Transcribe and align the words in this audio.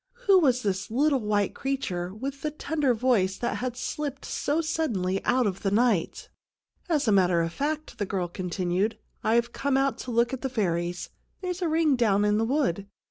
Who 0.25 0.39
was 0.39 0.63
this 0.63 0.89
little 0.89 1.19
white 1.19 1.53
creature 1.53 2.11
with 2.11 2.41
the 2.41 2.49
tender 2.49 2.95
voice 2.95 3.37
that 3.37 3.57
had 3.57 3.77
slipped 3.77 4.25
so 4.25 4.59
suddenly 4.59 5.23
out 5.25 5.45
of 5.45 5.61
the 5.61 5.69
night?" 5.69 6.27
As 6.89 7.07
a 7.07 7.11
matter 7.11 7.41
of 7.43 7.53
fact," 7.53 7.99
the 7.99 8.07
girl 8.07 8.27
continued, 8.27 8.97
I've 9.23 9.53
come 9.53 9.77
out 9.77 9.99
to 9.99 10.05
have 10.07 10.15
a 10.15 10.17
look 10.17 10.33
at 10.33 10.41
the 10.41 10.49
fairies. 10.49 11.11
There's 11.41 11.61
a 11.61 11.69
ring 11.69 11.95
down 11.95 12.25
in 12.25 12.39
the 12.39 12.45
wood. 12.45 12.87